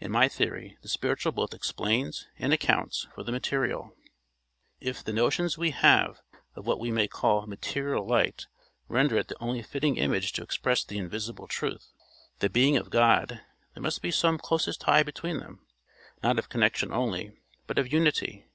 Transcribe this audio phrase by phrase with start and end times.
[0.00, 3.94] In my theory, the spiritual both explains and accounts for the material.
[4.80, 6.22] If the notions we have
[6.54, 8.46] of what we may call material light
[8.88, 11.92] render it the only fitting image to express the invisible Truth,
[12.38, 13.42] the being of God,
[13.74, 15.66] there must be some closest tie between them
[16.22, 18.46] not of connection only, but of unity.